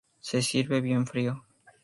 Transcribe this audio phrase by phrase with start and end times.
[0.19, 1.43] Se sirve bien frío.